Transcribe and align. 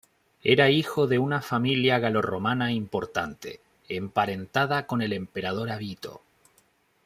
Era 0.43 0.71
hijo 0.71 1.05
de 1.05 1.19
una 1.19 1.43
familia 1.43 1.99
galorromana 1.99 2.71
importante, 2.71 3.59
emparentada 3.87 4.87
con 4.87 5.03
el 5.03 5.13
emperador 5.13 5.69
Avito. 5.69 6.23